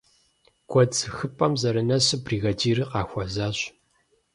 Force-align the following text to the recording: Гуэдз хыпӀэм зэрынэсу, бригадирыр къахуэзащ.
Гуэдз 0.71 0.97
хыпӀэм 1.15 1.53
зэрынэсу, 1.61 2.21
бригадирыр 2.25 2.79
къахуэзащ. 2.91 3.57